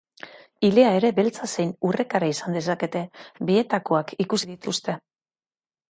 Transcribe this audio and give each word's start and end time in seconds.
Ilea 0.69 0.93
ere 0.99 1.11
beltza 1.19 1.49
zein 1.57 1.75
urrekara 1.91 2.31
izan 2.35 2.59
dezakete, 2.61 3.05
bietakoak 3.53 4.15
ikusi 4.27 4.55
dituzte. 4.57 4.99